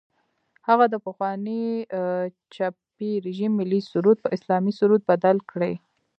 [0.67, 1.63] هغه د پخواني
[2.55, 5.73] چپي رژیم ملي سرود په اسلامي سرود بدل کړي.